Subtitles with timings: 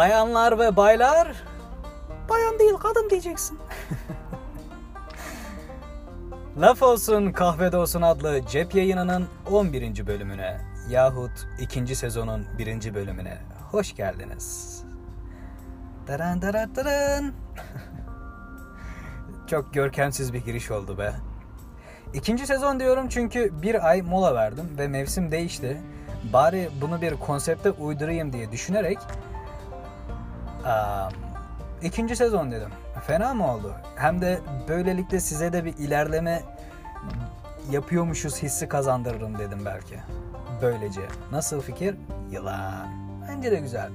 [0.00, 1.44] Bayanlar ve baylar,
[2.28, 3.58] bayan değil kadın diyeceksin.
[6.60, 10.06] Laf olsun kahvede olsun adlı cep yayınının 11.
[10.06, 10.60] bölümüne
[10.90, 11.96] yahut 2.
[11.96, 12.94] sezonun 1.
[12.94, 13.38] bölümüne
[13.70, 14.78] hoş geldiniz.
[16.08, 17.32] Daran daran daran.
[19.50, 21.12] Çok görkemsiz bir giriş oldu be.
[22.14, 25.80] İkinci sezon diyorum çünkü bir ay mola verdim ve mevsim değişti.
[26.32, 28.98] Bari bunu bir konsepte uydurayım diye düşünerek
[30.64, 31.12] um,
[31.82, 32.70] ikinci sezon dedim.
[33.06, 33.74] Fena mı oldu?
[33.96, 36.42] Hem de böylelikle size de bir ilerleme
[37.70, 39.96] yapıyormuşuz hissi kazandırırım dedim belki.
[40.62, 41.00] Böylece.
[41.32, 41.96] Nasıl fikir?
[42.30, 42.88] Yılan.
[43.28, 43.90] Bence de güzel.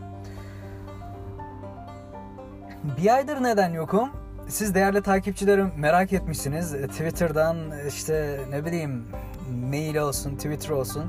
[2.98, 4.10] Bir aydır neden yokum?
[4.48, 6.72] Siz değerli takipçilerim merak etmişsiniz.
[6.72, 7.58] Twitter'dan
[7.88, 9.08] işte ne bileyim
[9.70, 11.06] mail olsun, Twitter olsun.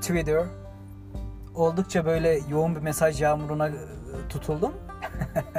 [0.00, 0.44] Twitter
[1.54, 3.70] oldukça böyle yoğun bir mesaj yağmuruna
[4.28, 4.72] tutuldum.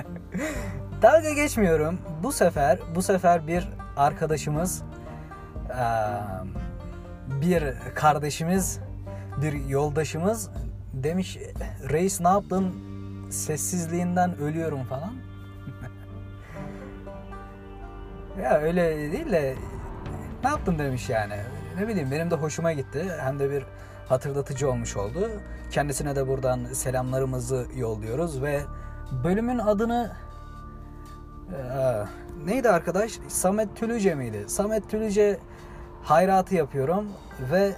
[1.02, 2.00] Dalga geçmiyorum.
[2.24, 4.84] Bu sefer bu sefer bir arkadaşımız
[7.42, 7.64] bir
[7.96, 8.80] kardeşimiz
[9.42, 10.50] bir yoldaşımız
[10.94, 11.38] demiş
[11.90, 12.74] reis ne yaptın
[13.30, 15.14] sessizliğinden ölüyorum falan.
[18.44, 19.56] ya öyle değil de
[20.44, 21.36] ne yaptın demiş yani.
[21.80, 23.06] Ne bileyim benim de hoşuma gitti.
[23.22, 23.64] Hem de bir
[24.10, 25.30] hatırlatıcı olmuş oldu.
[25.72, 28.62] Kendisine de buradan selamlarımızı yolluyoruz ve
[29.24, 30.12] bölümün adını
[31.54, 32.06] ee,
[32.46, 33.20] neydi arkadaş?
[33.28, 34.46] Samet Tülüce miydi?
[34.48, 35.40] Samet Tülüce
[36.04, 37.08] hayratı yapıyorum
[37.52, 37.76] ve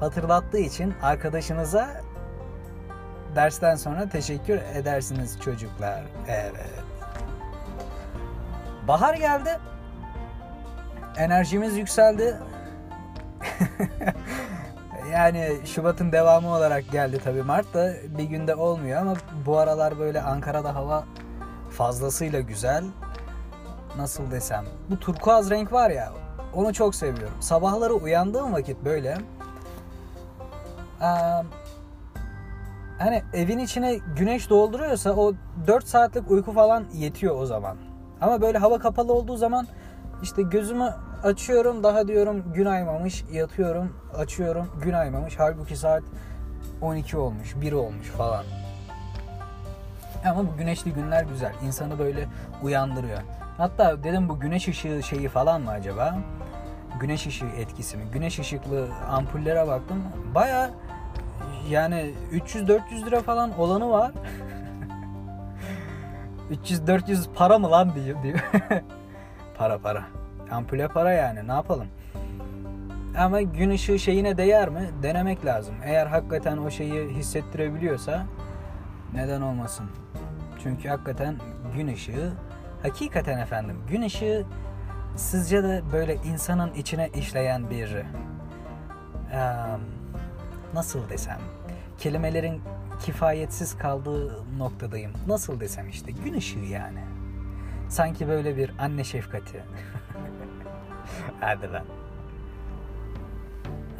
[0.00, 1.88] hatırlattığı için arkadaşınıza
[3.36, 6.02] dersten sonra teşekkür edersiniz çocuklar.
[6.28, 6.84] Evet.
[8.88, 9.58] Bahar geldi.
[11.16, 12.36] Enerjimiz yükseldi.
[15.16, 19.14] yani Şubat'ın devamı olarak geldi tabii Mart da bir günde olmuyor ama
[19.46, 21.04] bu aralar böyle Ankara'da hava
[21.70, 22.84] fazlasıyla güzel.
[23.96, 26.12] Nasıl desem bu turkuaz renk var ya
[26.54, 27.36] onu çok seviyorum.
[27.40, 29.18] Sabahları uyandığım vakit böyle
[32.98, 35.32] hani evin içine güneş dolduruyorsa o
[35.66, 37.76] 4 saatlik uyku falan yetiyor o zaman.
[38.20, 39.66] Ama böyle hava kapalı olduğu zaman
[40.22, 46.02] işte gözümü açıyorum daha diyorum gün aymamış yatıyorum açıyorum gün aymamış halbuki saat
[46.80, 48.44] 12 olmuş 1 olmuş falan.
[50.24, 51.52] Ama bu güneşli günler güzel.
[51.66, 52.28] İnsanı böyle
[52.62, 53.18] uyandırıyor.
[53.56, 56.18] Hatta dedim bu güneş ışığı şeyi falan mı acaba?
[57.00, 58.04] Güneş ışığı etkisi mi?
[58.12, 60.02] Güneş ışıklı ampullere baktım.
[60.34, 60.70] Baya
[61.70, 64.12] yani 300-400 lira falan olanı var.
[66.50, 68.22] 300-400 para mı lan diyor.
[68.22, 68.38] diyor.
[69.58, 70.04] para para.
[70.50, 71.86] Ampule para yani ne yapalım.
[73.18, 74.90] Ama gün ışığı şeyine değer mi?
[75.02, 75.74] Denemek lazım.
[75.84, 78.26] Eğer hakikaten o şeyi hissettirebiliyorsa
[79.14, 79.86] neden olmasın?
[80.62, 81.36] Çünkü hakikaten
[81.76, 82.32] gün ışığı
[82.82, 84.44] hakikaten efendim gün ışığı
[85.16, 88.04] sizce de böyle insanın içine işleyen bir e,
[90.74, 91.38] nasıl desem
[91.98, 92.60] kelimelerin
[93.00, 95.12] kifayetsiz kaldığı noktadayım.
[95.26, 97.15] Nasıl desem işte gün ışığı yani.
[97.88, 99.62] Sanki böyle bir anne şefkati.
[101.40, 101.84] Hadi lan.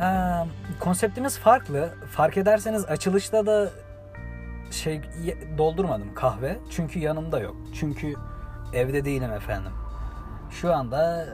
[0.01, 0.49] Ee,
[0.81, 1.95] konseptimiz farklı.
[2.11, 3.71] Fark ederseniz açılışta da
[4.71, 5.01] şey
[5.59, 6.59] doldurmadım kahve.
[6.71, 7.57] Çünkü yanımda yok.
[7.75, 8.15] Çünkü
[8.73, 9.73] evde değilim efendim.
[10.51, 11.27] Şu anda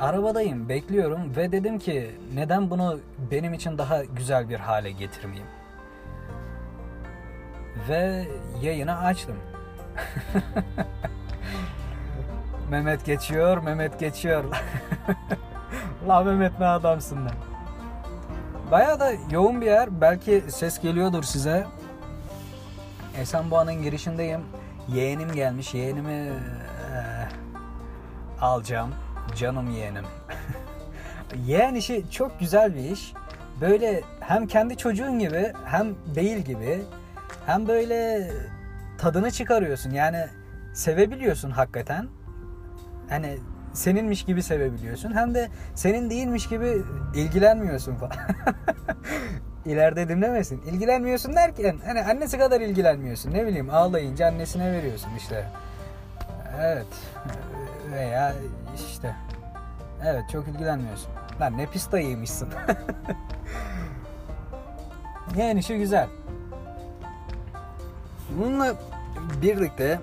[0.00, 3.00] arabadayım, bekliyorum ve dedim ki neden bunu
[3.30, 5.48] benim için daha güzel bir hale getirmeyeyim?
[7.88, 8.26] Ve
[8.62, 9.36] yayını açtım.
[12.70, 14.44] Mehmet geçiyor, Mehmet geçiyor.
[16.08, 17.32] La Mehmet ne adamsın lan.
[18.70, 20.00] Bayağı da yoğun bir yer.
[20.00, 21.66] Belki ses geliyordur size.
[23.18, 24.40] Esenboğa'nın girişindeyim.
[24.88, 25.74] Yeğenim gelmiş.
[25.74, 26.32] Yeğenimi e,
[28.40, 28.94] alacağım.
[29.36, 30.04] Canım yeğenim.
[31.46, 33.12] Yeğen işi çok güzel bir iş.
[33.60, 36.82] Böyle hem kendi çocuğun gibi hem değil gibi
[37.46, 38.30] hem böyle
[38.98, 39.90] tadını çıkarıyorsun.
[39.90, 40.26] Yani
[40.74, 42.08] sevebiliyorsun hakikaten.
[43.10, 43.38] Hani
[43.72, 45.12] seninmiş gibi sevebiliyorsun.
[45.12, 46.82] Hem de senin değilmiş gibi
[47.14, 48.12] ilgilenmiyorsun falan.
[49.66, 50.62] ileride dinlemesin.
[50.62, 53.32] İlgilenmiyorsun derken hani annesi kadar ilgilenmiyorsun.
[53.32, 55.46] Ne bileyim ağlayınca annesine veriyorsun işte.
[56.60, 56.86] Evet.
[57.92, 58.34] Veya
[58.74, 59.14] işte.
[60.04, 61.10] Evet çok ilgilenmiyorsun.
[61.40, 62.48] Lan ne pis dayıymışsın.
[65.36, 66.06] yani şu güzel.
[68.38, 68.74] Bununla
[69.42, 70.00] birlikte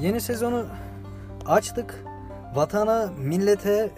[0.00, 0.66] yeni sezonu
[1.46, 2.04] açtık.
[2.54, 3.90] Vatana, millete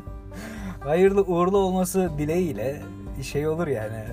[0.80, 2.82] hayırlı uğurlu olması dileğiyle
[3.22, 4.04] şey olur yani.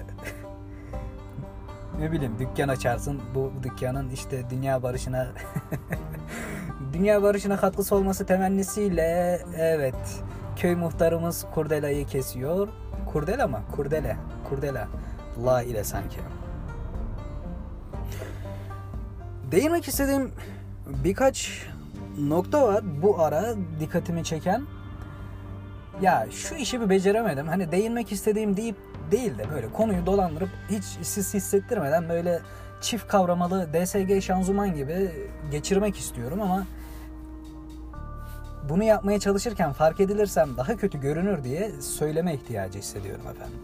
[1.99, 3.21] ne bileyim dükkan açarsın.
[3.35, 5.27] Bu dükkanın işte dünya barışına
[6.93, 10.23] dünya barışına katkısı olması temennisiyle evet
[10.55, 12.67] köy muhtarımız kurdelayı kesiyor.
[13.11, 13.59] Kurdela mı?
[13.75, 14.17] Kurdele.
[14.49, 14.87] Kurdela.
[15.45, 16.17] La ile sanki.
[19.51, 20.31] Değinmek istediğim
[21.03, 21.65] birkaç
[22.19, 24.63] nokta var bu ara dikkatimi çeken.
[26.01, 27.47] Ya şu işi bir beceremedim.
[27.47, 28.75] Hani değinmek istediğim deyip
[29.11, 32.41] değil de böyle konuyu dolandırıp hiç siz hissettirmeden böyle
[32.81, 35.11] çift kavramalı DSG şanzuman gibi
[35.51, 36.65] geçirmek istiyorum ama
[38.69, 43.59] bunu yapmaya çalışırken fark edilirsem daha kötü görünür diye söyleme ihtiyacı hissediyorum efendim.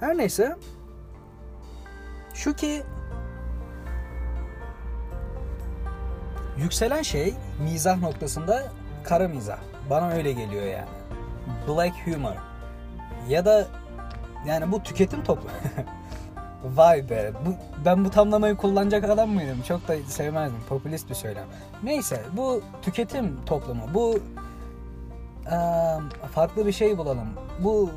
[0.00, 0.56] Her neyse
[2.34, 2.82] şu ki
[6.58, 7.34] yükselen şey
[7.64, 8.62] mizah noktasında
[9.04, 9.58] kara mizah.
[9.90, 10.88] Bana öyle geliyor yani.
[11.68, 12.36] Black humor.
[13.28, 13.66] Ya da
[14.46, 15.48] yani bu tüketim toplu.
[16.64, 17.32] Vay be.
[17.46, 17.54] Bu,
[17.84, 19.62] ben bu tamlamayı kullanacak adam mıydım?
[19.68, 20.60] Çok da sevmezdim.
[20.68, 21.44] Popülist bir söylem.
[21.82, 23.82] Neyse bu tüketim toplumu.
[23.94, 24.18] Bu
[25.46, 25.56] e,
[26.34, 27.28] farklı bir şey bulalım.
[27.58, 27.90] Bu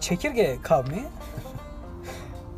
[0.00, 1.04] çekirge kavmi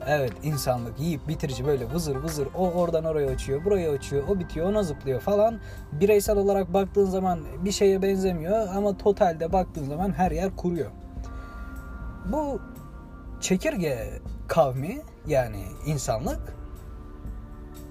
[0.09, 4.67] Evet insanlık yiyip bitirici böyle vızır vızır o oradan oraya açıyor, buraya açıyor, o bitiyor,
[4.71, 5.61] ona zıplıyor falan.
[5.93, 10.91] Bireysel olarak baktığın zaman bir şeye benzemiyor ama totalde baktığın zaman her yer kuruyor.
[12.33, 12.61] Bu
[13.41, 16.41] çekirge kavmi yani insanlık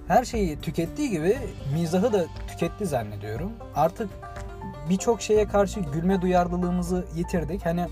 [0.08, 1.38] her şeyi tükettiği gibi
[1.74, 3.52] mizahı da tüketti zannediyorum.
[3.76, 4.10] Artık
[4.90, 7.66] birçok şeye karşı gülme duyarlılığımızı yitirdik.
[7.66, 7.88] Hani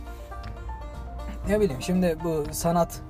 [1.49, 3.01] ne bileyim şimdi bu sanat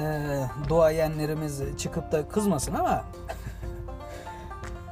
[0.00, 3.04] e, duayenlerimiz çıkıp da kızmasın ama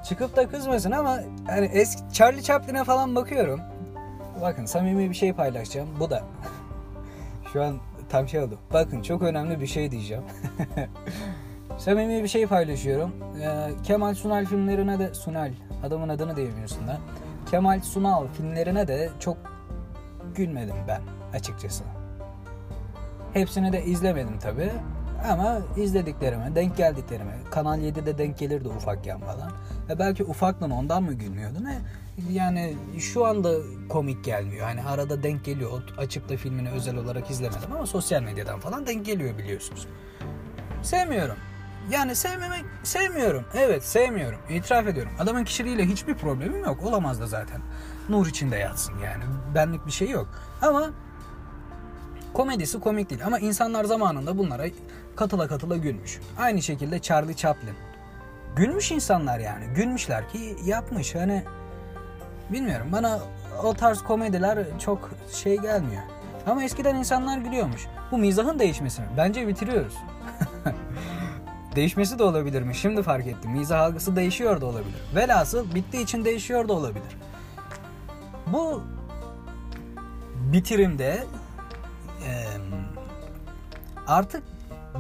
[0.09, 3.61] çıkıp da kızmasın ama hani eski Charlie Chaplin'e falan bakıyorum.
[4.43, 5.89] Bakın samimi bir şey paylaşacağım.
[6.01, 6.23] Bu da
[7.53, 7.77] şu an
[8.09, 8.59] tam şey oldu.
[8.73, 10.23] Bakın çok önemli bir şey diyeceğim.
[11.79, 13.13] samimi bir şey paylaşıyorum.
[13.43, 15.53] Ee, Kemal Sunal filmlerine de Sunal
[15.85, 16.99] adamın adını diyemiyorsun da.
[17.51, 19.37] Kemal Sunal filmlerine de çok
[20.35, 21.01] gülmedim ben
[21.35, 21.85] açıkçası.
[23.33, 24.71] Hepsini de izlemedim tabi.
[25.31, 29.53] Ama izlediklerime, denk geldiklerime, Kanal 7'de denk gelirdi ufakken falan.
[29.91, 31.79] E belki ufaklığın ondan mı gülmüyordu ne?
[32.31, 33.53] Yani şu anda
[33.89, 34.67] komik gelmiyor.
[34.67, 35.83] Hani arada denk geliyor.
[35.99, 39.87] Açıp da filmini özel olarak izlemedim ama sosyal medyadan falan denk geliyor biliyorsunuz.
[40.83, 41.37] Sevmiyorum.
[41.91, 43.45] Yani sevmemek, sevmiyorum.
[43.55, 44.39] Evet sevmiyorum.
[44.51, 45.13] İtiraf ediyorum.
[45.19, 46.83] Adamın kişiliğiyle hiçbir problemim yok.
[46.83, 47.61] Olamaz da zaten.
[48.09, 49.25] Nur içinde yatsın yani.
[49.55, 50.29] Benlik bir şey yok.
[50.63, 50.91] Ama
[52.35, 54.65] Komedisi komik değil ama insanlar zamanında bunlara
[55.17, 56.21] katıla katıla gülmüş.
[56.39, 57.75] Aynı şekilde Charlie Chaplin.
[58.57, 59.65] Gülmüş insanlar yani.
[59.75, 61.15] Gülmüşler ki yapmış.
[61.15, 61.45] Hani
[62.51, 63.21] bilmiyorum bana
[63.65, 66.03] o tarz komediler çok şey gelmiyor.
[66.47, 67.87] Ama eskiden insanlar gülüyormuş.
[68.11, 69.09] Bu mizahın değişmesi mi?
[69.17, 69.95] Bence bitiriyoruz.
[71.77, 72.75] Değişmesi de olabilir mi?
[72.75, 73.51] Şimdi fark ettim.
[73.51, 75.01] Mizah algısı değişiyor da olabilir.
[75.15, 77.17] Velhasıl bittiği için değişiyor da olabilir.
[78.47, 78.83] Bu
[80.53, 81.25] bitirimde
[84.07, 84.43] artık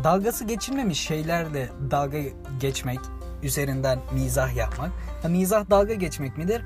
[0.05, 2.19] dalgası geçilmemiş şeylerle dalga
[2.61, 3.01] geçmek,
[3.43, 4.91] üzerinden mizah yapmak.
[5.23, 6.63] Ha, mizah dalga geçmek midir?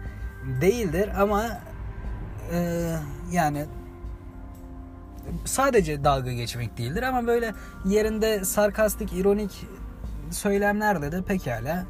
[0.60, 1.44] Değildir ama
[2.52, 2.90] e,
[3.32, 3.66] yani
[5.44, 9.66] sadece dalga geçmek değildir ama böyle yerinde sarkastik, ironik
[10.30, 11.84] söylemlerle de pekala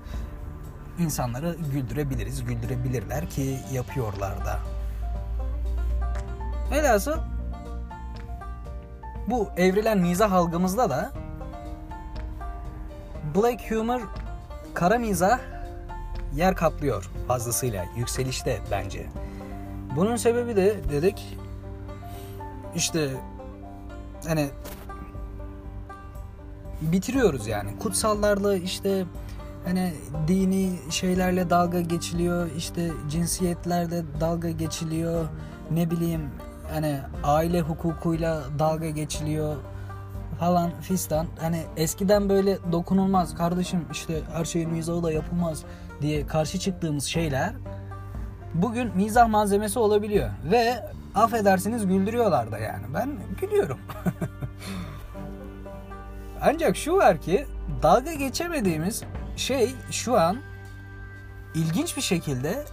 [0.98, 4.58] insanları güldürebiliriz, güldürebilirler ki yapıyorlar da.
[6.70, 7.18] Velhasıl
[9.26, 11.12] bu evrilen mizah algımızda da
[13.34, 14.00] black humor
[14.74, 15.38] kara mizah
[16.34, 19.06] yer kaplıyor fazlasıyla yükselişte bence.
[19.96, 21.38] Bunun sebebi de dedik
[22.76, 23.10] işte
[24.28, 24.48] hani
[26.80, 29.04] bitiriyoruz yani kutsallarla işte
[29.64, 29.92] hani
[30.28, 35.24] dini şeylerle dalga geçiliyor işte cinsiyetlerle dalga geçiliyor
[35.70, 36.30] ne bileyim
[36.72, 39.56] hani aile hukukuyla dalga geçiliyor
[40.38, 41.26] falan fistan.
[41.40, 45.62] Hani eskiden böyle dokunulmaz kardeşim işte her şeyin mizahı da yapılmaz
[46.00, 47.52] diye karşı çıktığımız şeyler
[48.54, 50.30] bugün mizah malzemesi olabiliyor.
[50.50, 52.84] Ve affedersiniz güldürüyorlar da yani.
[52.94, 53.78] Ben gülüyorum.
[56.42, 57.46] Ancak şu var ki
[57.82, 59.02] dalga geçemediğimiz
[59.36, 60.36] şey şu an
[61.54, 62.64] ilginç bir şekilde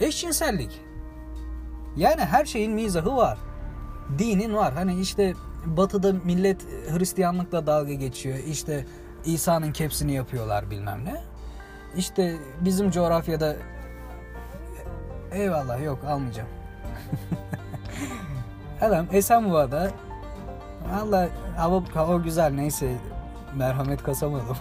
[0.00, 0.85] eşcinsellik.
[1.96, 3.38] Yani her şeyin mizahı var.
[4.18, 4.72] Dinin var.
[4.72, 5.34] Hani işte
[5.66, 8.38] batıda millet Hristiyanlıkla dalga geçiyor.
[8.38, 8.86] İşte
[9.24, 11.20] İsa'nın kepsini yapıyorlar bilmem ne.
[11.96, 13.56] İşte bizim coğrafyada
[15.32, 16.48] eyvallah yok almayacağım.
[18.80, 19.90] Adam Esenboğa'da
[20.90, 22.96] Valla hava, hava güzel neyse
[23.56, 24.56] merhamet kasamadım.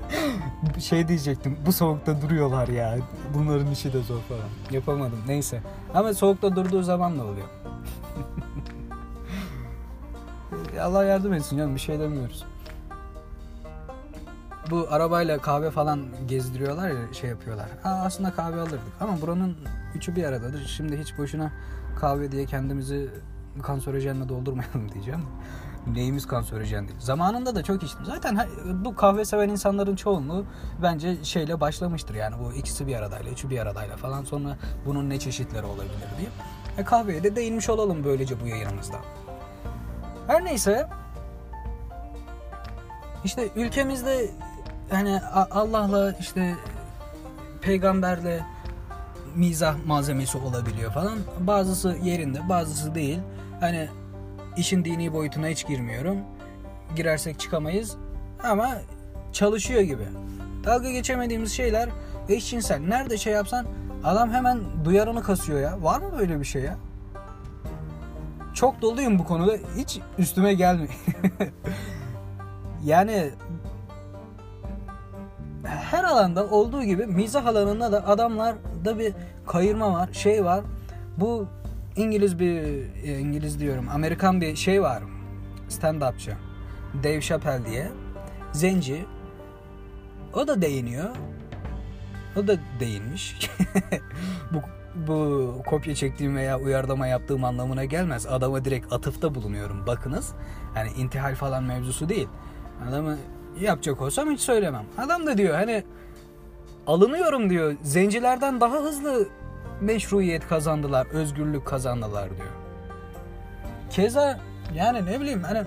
[0.80, 2.98] şey diyecektim bu soğukta duruyorlar ya
[3.34, 4.48] bunların işi de zor falan.
[4.70, 5.62] Yapamadım neyse.
[5.94, 7.46] Ama soğukta durduğu zaman da oluyor.
[10.80, 12.44] Allah yardım etsin canım bir şey demiyoruz.
[14.70, 17.68] Bu arabayla kahve falan gezdiriyorlar ya şey yapıyorlar.
[17.82, 19.56] Ha, aslında kahve alırdık ama buranın
[19.94, 20.66] üçü bir aradadır.
[20.66, 21.52] Şimdi hiç boşuna
[22.00, 23.10] kahve diye kendimizi
[23.62, 25.20] kanserojenle doldurmayalım diyeceğim.
[25.92, 27.00] Neyimiz kanserojen değil.
[27.00, 28.04] Zamanında da çok içtim.
[28.04, 28.38] Zaten
[28.84, 30.44] bu kahve seven insanların çoğunluğu
[30.82, 32.14] bence şeyle başlamıştır.
[32.14, 36.28] Yani bu ikisi bir aradayla, üçü bir aradayla falan sonra bunun ne çeşitleri olabilir diye.
[36.78, 38.96] E kahveye de değinmiş olalım böylece bu yayınımızda.
[40.26, 40.88] Her neyse
[43.24, 44.30] işte ülkemizde
[44.90, 46.54] hani Allah'la işte
[47.60, 48.44] peygamberle
[49.34, 51.18] mizah malzemesi olabiliyor falan.
[51.40, 53.18] Bazısı yerinde, bazısı değil.
[53.60, 53.88] Hani
[54.56, 56.16] işin dini boyutuna hiç girmiyorum.
[56.96, 57.96] Girersek çıkamayız.
[58.44, 58.74] Ama
[59.32, 60.04] çalışıyor gibi.
[60.64, 61.88] Dalga geçemediğimiz şeyler
[62.28, 62.78] eşcinsel.
[62.78, 63.66] Nerede şey yapsan
[64.04, 65.82] adam hemen duyarını kasıyor ya.
[65.82, 66.76] Var mı böyle bir şey ya?
[68.54, 69.56] Çok doluyum bu konuda.
[69.76, 70.94] Hiç üstüme gelmiyor.
[72.84, 73.30] yani
[75.64, 79.14] her alanda olduğu gibi mizah alanında da adamlarda bir
[79.46, 80.64] kayırma var, şey var.
[81.16, 81.46] Bu
[81.96, 82.62] İngiliz bir
[83.04, 85.02] e, İngiliz diyorum, Amerikan bir şey var.
[85.68, 86.32] Stand-upçı.
[87.02, 87.88] Dave Chappelle diye.
[88.52, 89.04] Zenci.
[90.34, 91.10] O da değiniyor.
[92.36, 93.50] O da değinmiş.
[94.52, 94.60] bu
[95.08, 98.26] bu kopya çektiğim veya uyarlama yaptığım anlamına gelmez.
[98.26, 99.86] Adama direkt atıfta bulunuyorum.
[99.86, 100.32] Bakınız.
[100.76, 102.28] Yani intihal falan mevzusu değil.
[102.88, 103.16] Adamı
[103.60, 104.84] yapacak olsam hiç söylemem.
[104.98, 105.84] Adam da diyor hani
[106.86, 107.74] alınıyorum diyor.
[107.82, 109.28] Zencilerden daha hızlı
[109.80, 112.48] meşruiyet kazandılar, özgürlük kazandılar diyor.
[113.90, 114.40] Keza
[114.74, 115.62] yani ne bileyim hani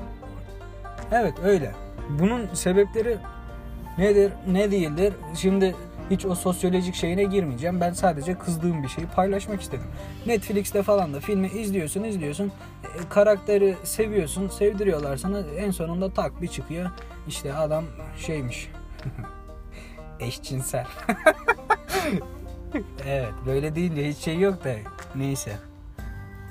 [1.12, 1.72] evet öyle.
[2.10, 3.18] Bunun sebepleri
[3.98, 5.13] nedir, ne değildir?
[5.36, 5.75] Şimdi
[6.10, 7.82] hiç o sosyolojik şeyine girmeyeceğim.
[7.82, 9.88] Ben sadece kızdığım bir şeyi paylaşmak istedim.
[10.25, 12.51] Netflix'te falan da filmi izliyorsun, izliyorsun.
[12.84, 15.39] E, karakteri seviyorsun, sevdiriyorlar sana.
[15.39, 16.89] En sonunda tak bir çıkıyor.
[17.28, 17.86] İşte adam
[18.18, 18.72] şeymiş.
[20.20, 20.86] Eşcinsel.
[23.06, 24.76] evet, böyle deyince hiç şey yok da
[25.16, 25.58] neyse.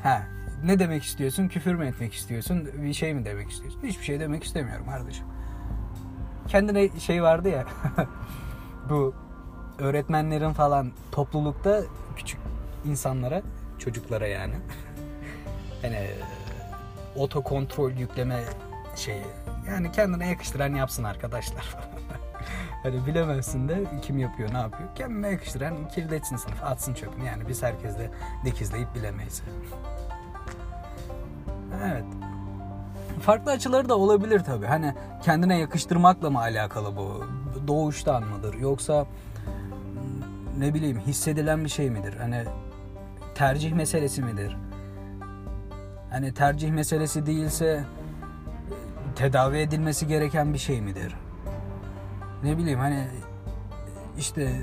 [0.02, 0.22] Ha,
[0.64, 1.48] ne demek istiyorsun?
[1.48, 2.68] Küfür mü etmek istiyorsun?
[2.82, 3.80] Bir şey mi demek istiyorsun?
[3.82, 5.26] Hiçbir şey demek istemiyorum kardeşim.
[6.48, 7.64] Kendine şey vardı ya.
[8.90, 9.14] bu
[9.78, 11.82] öğretmenlerin falan toplulukta
[12.16, 12.40] küçük
[12.84, 13.42] insanlara,
[13.78, 14.54] çocuklara yani
[15.82, 16.10] hani
[17.16, 18.44] oto kontrol yükleme
[18.96, 19.24] şeyi.
[19.68, 21.76] Yani kendine yakıştıran yapsın arkadaşlar
[22.82, 24.88] hani bilemezsin de kim yapıyor ne yapıyor.
[24.94, 27.24] Kendine yakıştıran kirletsin sınıf atsın çöpünü.
[27.24, 28.10] Yani biz herkesle
[28.44, 29.42] dikizleyip bilemeyiz.
[31.84, 32.04] Evet.
[33.20, 34.66] Farklı açıları da olabilir tabi.
[34.66, 37.24] Hani kendine yakıştırmakla mı alakalı bu?
[37.66, 38.54] Doğuştan mıdır?
[38.54, 39.06] Yoksa
[40.58, 42.14] ne bileyim hissedilen bir şey midir?
[42.16, 42.44] Hani
[43.34, 44.56] tercih meselesi midir?
[46.10, 47.84] Hani tercih meselesi değilse
[49.16, 51.14] tedavi edilmesi gereken bir şey midir?
[52.42, 53.08] Ne bileyim hani
[54.18, 54.60] işte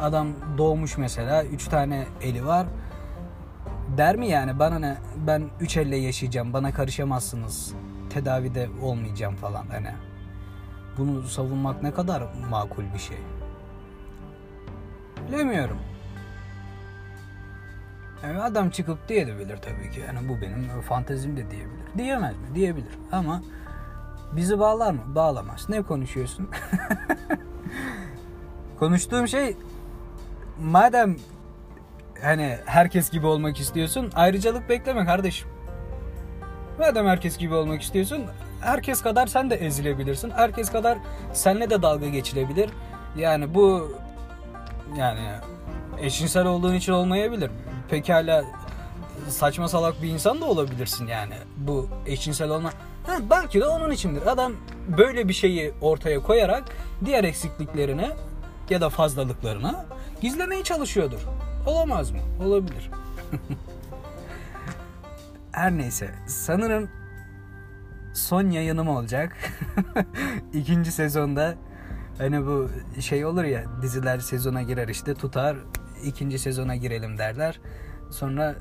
[0.00, 2.66] adam doğmuş mesela üç tane eli var.
[3.96, 4.96] Der mi yani bana ne
[5.26, 7.74] ben üç elle yaşayacağım bana karışamazsınız
[8.10, 9.90] tedavide olmayacağım falan hani.
[10.98, 13.18] Bunu savunmak ne kadar makul bir şey.
[15.28, 15.78] Bilemiyorum.
[18.22, 20.00] Yani adam çıkıp diyebilir tabii ki.
[20.00, 21.98] Yani bu benim fantezim de diyebilir.
[21.98, 22.54] Diyemez mi?
[22.54, 22.98] Diyebilir.
[23.12, 23.42] Ama
[24.32, 25.00] bizi bağlar mı?
[25.06, 25.68] Bağlamaz.
[25.68, 26.48] Ne konuşuyorsun?
[28.78, 29.56] Konuştuğum şey
[30.60, 31.16] madem
[32.22, 35.48] hani herkes gibi olmak istiyorsun ayrıcalık bekleme kardeşim.
[36.78, 38.24] Madem herkes gibi olmak istiyorsun
[38.60, 40.30] herkes kadar sen de ezilebilirsin.
[40.30, 40.98] Herkes kadar
[41.32, 42.70] senle de dalga geçilebilir.
[43.16, 43.92] Yani bu
[44.98, 45.20] yani
[46.00, 47.50] eşcinsel olduğun için olmayabilir.
[47.90, 48.44] Pekala
[49.28, 51.34] saçma salak bir insan da olabilirsin yani.
[51.56, 52.70] Bu eşcinsel olma...
[53.06, 54.26] Ha, belki de onun içindir.
[54.26, 54.52] Adam
[54.98, 56.64] böyle bir şeyi ortaya koyarak
[57.04, 58.10] diğer eksikliklerini
[58.70, 59.84] ya da fazlalıklarını
[60.20, 61.20] gizlemeye çalışıyordur.
[61.66, 62.20] Olamaz mı?
[62.44, 62.90] Olabilir.
[65.52, 66.14] Her neyse.
[66.26, 66.90] Sanırım
[68.14, 69.36] son yayınım olacak.
[70.52, 71.54] İkinci sezonda
[72.18, 72.68] Hani bu
[73.00, 75.56] şey olur ya diziler sezona girer işte tutar
[76.04, 77.60] ikinci sezona girelim derler.
[78.10, 78.54] Sonra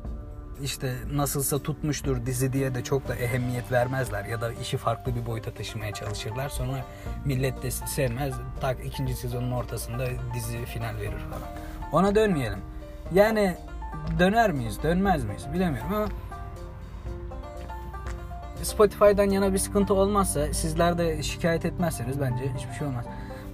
[0.62, 5.26] işte nasılsa tutmuştur dizi diye de çok da ehemmiyet vermezler ya da işi farklı bir
[5.26, 6.50] boyuta taşımaya çalışırlar.
[6.50, 6.86] Sonra
[7.26, 8.34] millet de sevmez.
[8.62, 11.50] Tak ikinci sezonun ortasında dizi final verir falan.
[11.92, 12.60] Ona dönmeyelim.
[13.14, 13.58] Yani
[14.20, 16.08] döner miyiz, dönmez miyiz bilemiyorum ama
[18.64, 23.06] Spotify'dan yana bir sıkıntı olmazsa sizler de şikayet etmezseniz bence hiçbir şey olmaz.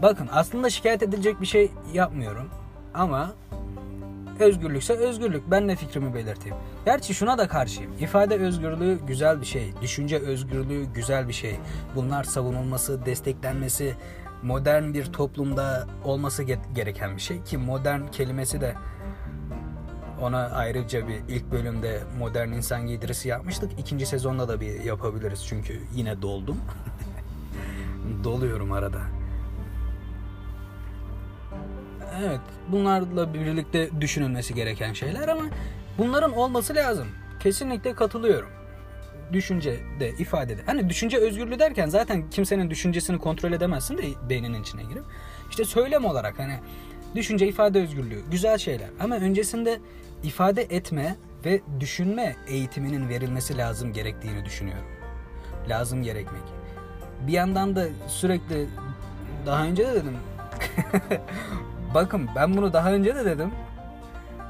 [0.02, 2.50] Bakın aslında şikayet edilecek bir şey yapmıyorum
[2.94, 3.32] ama
[4.44, 5.52] özgürlükse özgürlük.
[5.52, 6.58] Ben ne fikrimi belirteyim.
[6.86, 7.92] Gerçi şuna da karşıyım.
[8.00, 9.74] İfade özgürlüğü güzel bir şey.
[9.82, 11.56] Düşünce özgürlüğü güzel bir şey.
[11.96, 13.96] Bunlar savunulması, desteklenmesi,
[14.44, 16.44] modern bir toplumda olması
[16.76, 18.76] gereken bir şey ki modern kelimesi de
[20.22, 23.72] ona ayrıca bir ilk bölümde modern insan giydirisi yapmıştık.
[23.80, 26.58] İkinci sezonda da bir yapabiliriz çünkü yine doldum.
[28.24, 29.02] Doluyorum arada.
[32.22, 35.44] Evet, bunlarla birlikte düşünülmesi gereken şeyler ama
[35.98, 37.08] bunların olması lazım.
[37.40, 38.50] Kesinlikle katılıyorum.
[39.34, 40.62] Düşünce de ifade de.
[40.66, 45.04] Hani düşünce özgürlüğü derken zaten kimsenin düşüncesini kontrol edemezsin de beyninin içine girip.
[45.50, 46.60] İşte söylem olarak hani
[47.16, 49.80] düşünce ifade özgürlüğü güzel şeyler ama öncesinde
[50.24, 51.16] ifade etme
[51.46, 54.86] ve düşünme eğitiminin verilmesi lazım gerektiğini düşünüyorum.
[55.70, 56.44] Lazım gerekmek.
[57.28, 58.68] Bir yandan da sürekli
[59.46, 60.18] daha önce de dedim.
[61.94, 63.52] Bakın ben bunu daha önce de dedim.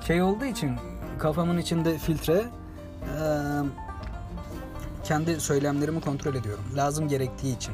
[0.07, 0.75] Şey olduğu için
[1.19, 2.43] kafamın içinde filtre
[5.03, 6.63] kendi söylemlerimi kontrol ediyorum.
[6.75, 7.73] Lazım gerektiği için.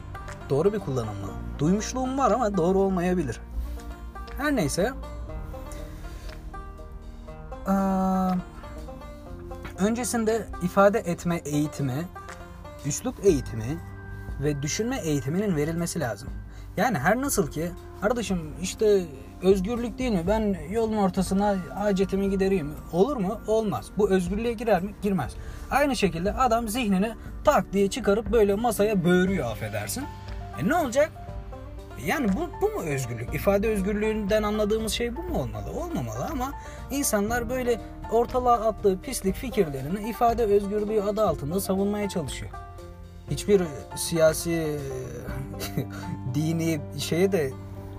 [0.49, 1.31] Doğru bir kullanım mı?
[1.59, 3.41] Duymuşluğum var ama doğru olmayabilir.
[4.37, 4.93] Her neyse
[9.79, 12.07] öncesinde ifade etme eğitimi,
[12.85, 13.77] üslup eğitimi
[14.43, 16.29] ve düşünme eğitiminin verilmesi lazım.
[16.77, 17.71] Yani her nasıl ki
[18.01, 19.05] kardeşim işte
[19.43, 20.23] özgürlük değil mi?
[20.27, 22.71] Ben yolun ortasına hacetimi gidereyim.
[22.93, 23.39] Olur mu?
[23.47, 23.85] Olmaz.
[23.97, 24.95] Bu özgürlüğe girer mi?
[25.01, 25.35] Girmez.
[25.71, 27.11] Aynı şekilde adam zihnini
[27.43, 30.03] tak diye çıkarıp böyle masaya böğürüyor affedersin.
[30.61, 31.11] E ne olacak?
[32.05, 33.35] Yani bu, bu mu özgürlük?
[33.35, 35.71] İfade özgürlüğünden anladığımız şey bu mu olmalı?
[35.71, 36.51] Olmamalı ama
[36.91, 37.81] insanlar böyle
[38.11, 42.51] ortalığa attığı pislik fikirlerini ifade özgürlüğü adı altında savunmaya çalışıyor.
[43.31, 43.61] Hiçbir
[43.95, 44.79] siyasi
[46.33, 47.51] dini şeye de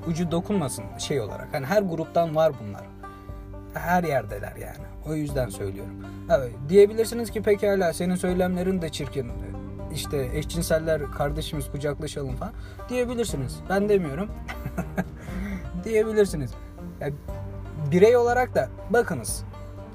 [0.07, 1.49] ucu dokunmasın şey olarak.
[1.53, 2.83] Hani her gruptan var bunlar.
[3.75, 4.87] Her yerdeler yani.
[5.09, 6.07] O yüzden söylüyorum.
[6.31, 9.33] Evet, diyebilirsiniz ki pekala senin söylemlerin de çirkin
[9.95, 12.53] işte eşcinseller kardeşimiz kucaklaşalım falan
[12.89, 13.61] diyebilirsiniz.
[13.69, 14.31] Ben demiyorum.
[15.85, 16.51] diyebilirsiniz.
[17.01, 17.15] Yani
[17.91, 19.45] birey olarak da bakınız.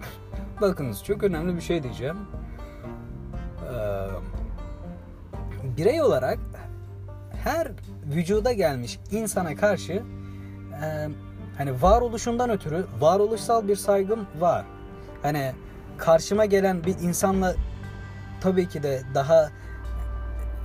[0.62, 2.18] bakınız çok önemli bir şey diyeceğim.
[3.74, 4.08] Ee,
[5.78, 6.40] birey olarak
[7.44, 7.68] her
[8.06, 9.94] vücuda gelmiş insana karşı
[10.84, 11.08] e,
[11.58, 14.66] hani varoluşundan ötürü varoluşsal bir saygım var.
[15.22, 15.52] Hani
[15.98, 17.56] karşıma gelen bir insanla
[18.42, 19.50] tabii ki de daha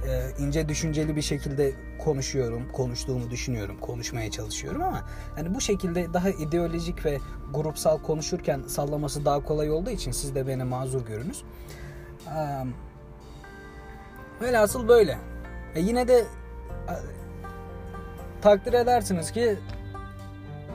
[0.09, 5.03] e, ince düşünceli bir şekilde konuşuyorum, konuştuğumu düşünüyorum, konuşmaya çalışıyorum ama
[5.35, 7.18] hani bu şekilde daha ideolojik ve
[7.55, 11.44] grupsal konuşurken sallaması daha kolay olduğu için siz de beni mazur görünüz.
[12.26, 12.64] E,
[14.42, 15.18] velhasıl böyle.
[15.74, 16.24] E yine de
[18.42, 19.59] takdir edersiniz ki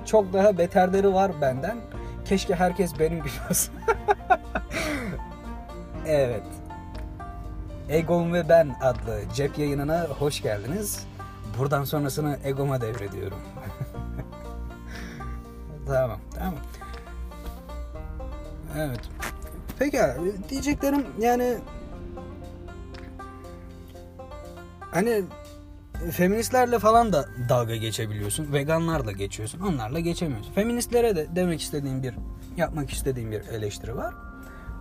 [0.06, 1.78] çok daha beterleri var benden.
[2.26, 3.72] Keşke herkes benim gibi olsa.
[6.08, 6.44] evet.
[7.90, 11.06] Egon ve Ben adlı cep yayınına hoş geldiniz.
[11.60, 13.38] Buradan sonrasını Ego'ma devrediyorum.
[15.88, 16.56] tamam, tamam.
[18.78, 19.00] Evet.
[19.80, 20.00] Peki
[20.50, 21.58] diyeceklerim yani
[24.92, 25.24] hani
[26.12, 28.54] feministlerle falan da dalga geçebiliyorsun.
[28.54, 29.60] Veganlarla geçiyorsun.
[29.60, 30.54] Onlarla geçemiyorsun.
[30.54, 32.16] Feministlere de demek istediğim bir
[32.58, 34.14] yapmak istediğim bir eleştiri var.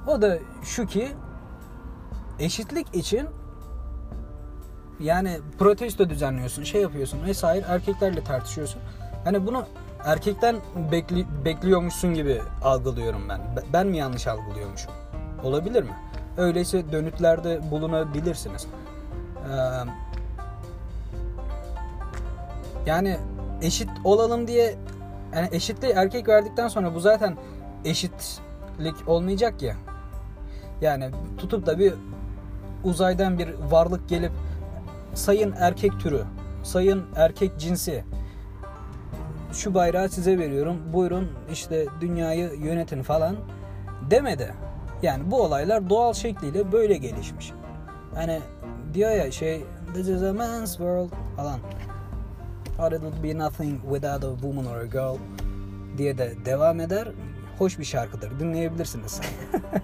[0.06, 1.08] O da şu ki
[2.38, 3.28] eşitlik için
[5.00, 8.80] yani protesto düzenliyorsun, şey yapıyorsun vesaire erkeklerle tartışıyorsun.
[9.24, 9.66] Hani bunu
[10.04, 10.56] erkekten
[10.92, 13.40] bekli, bekliyormuşsun gibi algılıyorum ben.
[13.72, 14.92] Ben mi yanlış algılıyormuşum?
[15.42, 15.96] Olabilir mi?
[16.36, 18.66] Öyleyse dönütlerde bulunabilirsiniz.
[18.66, 19.50] Ee,
[22.86, 23.16] yani
[23.62, 24.74] eşit olalım diye
[25.34, 27.36] yani eşitliği erkek verdikten sonra bu zaten
[27.84, 29.76] eşitlik olmayacak ya.
[30.80, 31.94] Yani tutup da bir
[32.84, 34.32] uzaydan bir varlık gelip
[35.14, 36.22] sayın erkek türü,
[36.62, 38.04] sayın erkek cinsi
[39.52, 40.76] şu bayrağı size veriyorum.
[40.92, 43.36] Buyurun işte dünyayı yönetin falan
[44.10, 44.54] demedi.
[45.02, 47.52] Yani bu olaylar doğal şekliyle böyle gelişmiş.
[48.14, 48.40] Hani
[48.94, 51.60] diyor ya şey this is a man's world falan.
[52.78, 55.18] Or would be nothing without a woman or a girl
[55.98, 57.08] diye de devam eder.
[57.58, 58.40] Hoş bir şarkıdır.
[58.40, 59.20] Dinleyebilirsiniz.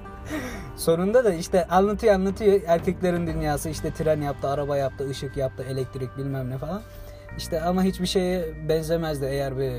[0.76, 6.16] Sonunda da işte anlatıyor anlatıyor erkeklerin dünyası işte tren yaptı, araba yaptı, ışık yaptı, elektrik
[6.16, 6.82] bilmem ne falan.
[7.38, 9.72] İşte ama hiçbir şeye benzemezdi eğer bir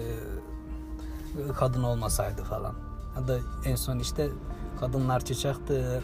[1.54, 2.76] kadın olmasaydı falan.
[3.15, 4.28] Ya en son işte
[4.80, 6.04] kadınlar çiçektir.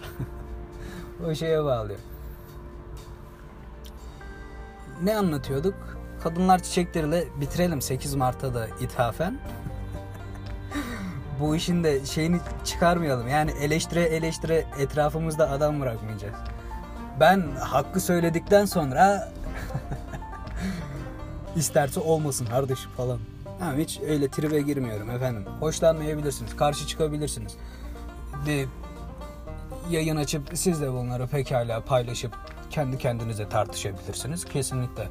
[1.28, 2.00] o şeye bağlıyor.
[5.04, 5.97] ne anlatıyorduk?
[6.24, 9.40] Kadınlar çiçekleriyle bitirelim 8 Mart'ta da ithafen.
[11.40, 13.28] Bu işin de şeyini çıkarmayalım.
[13.28, 16.36] Yani eleştire eleştire etrafımızda adam bırakmayacağız.
[17.20, 19.32] Ben hakkı söyledikten sonra
[21.56, 23.20] isterse olmasın kardeşim falan.
[23.60, 25.46] Ha, hiç öyle tribe girmiyorum efendim.
[25.60, 27.56] Hoşlanmayabilirsiniz, karşı çıkabilirsiniz.
[28.46, 28.66] De
[29.90, 32.32] yayın açıp siz de bunları pekala paylaşıp
[32.70, 34.46] kendi kendinize tartışabilirsiniz.
[34.46, 35.08] Kesinlikle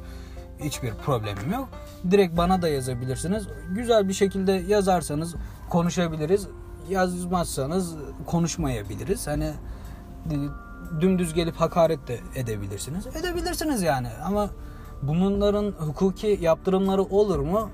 [0.59, 1.69] hiçbir problemim yok.
[2.11, 3.47] Direkt bana da yazabilirsiniz.
[3.69, 5.35] Güzel bir şekilde yazarsanız
[5.69, 6.47] konuşabiliriz.
[6.89, 9.27] Yazmazsanız konuşmayabiliriz.
[9.27, 9.53] Hani
[10.31, 10.35] e,
[11.01, 13.07] dümdüz gelip hakaret de edebilirsiniz.
[13.07, 14.49] Edebilirsiniz yani ama
[15.01, 17.69] bunların hukuki yaptırımları olur mu?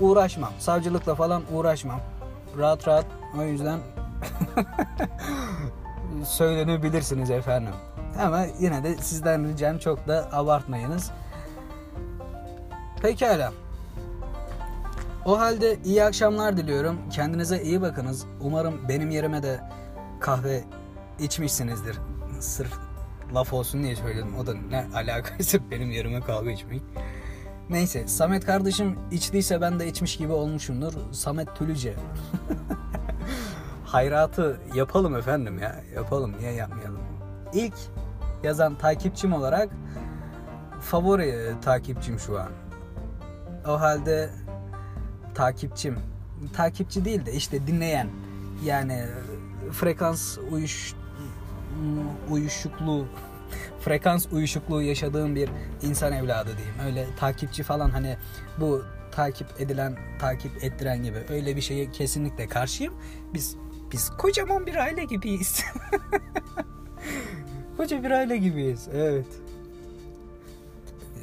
[0.00, 0.52] Uğraşmam.
[0.58, 2.00] Savcılıkla falan uğraşmam.
[2.58, 3.06] Rahat rahat
[3.38, 3.78] o yüzden
[6.24, 7.74] söylenebilirsiniz efendim.
[8.20, 11.10] Ama yine de sizden ricam çok da abartmayınız.
[13.02, 13.52] Pekala.
[15.24, 16.98] O halde iyi akşamlar diliyorum.
[17.10, 18.26] Kendinize iyi bakınız.
[18.40, 19.60] Umarım benim yerime de
[20.20, 20.64] kahve
[21.18, 21.98] içmişsinizdir.
[22.40, 22.72] Sırf
[23.34, 24.36] laf olsun diye söyledim.
[24.38, 26.82] O da ne alakası benim yerime kahve içmek.
[27.70, 30.92] Neyse Samet kardeşim içtiyse ben de içmiş gibi olmuşumdur.
[31.12, 31.94] Samet Tülüce.
[33.84, 35.80] Hayratı yapalım efendim ya.
[35.94, 37.00] Yapalım niye yapmayalım.
[37.54, 37.74] İlk
[38.42, 39.68] yazan takipçim olarak
[40.80, 42.48] favori takipçim şu an.
[43.68, 44.30] O halde
[45.34, 45.98] takipçim
[46.52, 48.08] takipçi değil de işte dinleyen
[48.64, 49.04] yani
[49.72, 50.94] frekans uyuş
[52.30, 53.06] uyuşukluğu
[53.80, 55.50] frekans uyuşukluğu yaşadığım bir
[55.82, 56.74] insan evladı diyeyim.
[56.86, 58.16] Öyle takipçi falan hani
[58.60, 62.94] bu takip edilen, takip ettiren gibi öyle bir şeye kesinlikle karşıyım.
[63.34, 63.56] Biz
[63.92, 65.64] biz kocaman bir aile gibiyiz.
[67.76, 68.88] Koca bir aile gibiyiz.
[68.92, 69.26] Evet.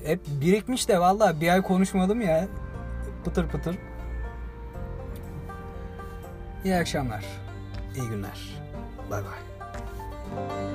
[0.06, 2.48] Hep birikmiş de vallahi bir ay konuşmadım ya.
[3.24, 3.78] Pıtır pıtır.
[6.64, 7.26] İyi akşamlar.
[7.96, 8.62] İyi günler.
[9.12, 10.75] Bay bay.